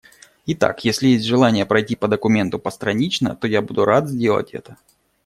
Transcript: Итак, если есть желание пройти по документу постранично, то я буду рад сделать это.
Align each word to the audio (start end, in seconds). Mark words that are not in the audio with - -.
Итак, 0.47 0.83
если 0.83 1.09
есть 1.09 1.25
желание 1.25 1.63
пройти 1.67 1.95
по 1.95 2.07
документу 2.07 2.57
постранично, 2.57 3.35
то 3.35 3.45
я 3.45 3.61
буду 3.61 3.85
рад 3.85 4.07
сделать 4.09 4.49
это. 4.55 4.77